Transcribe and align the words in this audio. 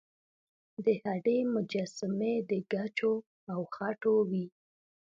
د 0.83 0.85
هډې 1.03 1.37
مجسمې 1.53 2.33
د 2.49 2.51
ګچو 2.71 3.13
او 3.51 3.59
خټو 3.73 4.15
وې 4.29 4.45